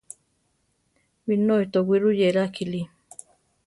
Binói 1.27 1.65
towí 1.71 1.95
ruyéra 2.03 2.43
kili. 2.55 2.81